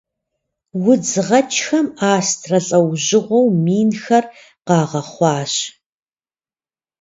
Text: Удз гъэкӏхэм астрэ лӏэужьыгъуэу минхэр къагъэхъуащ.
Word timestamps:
Удз 0.89 1.11
гъэкӏхэм 1.27 1.87
астрэ 2.13 2.59
лӏэужьыгъуэу 2.67 3.47
минхэр 3.63 4.25
къагъэхъуащ. 4.67 5.53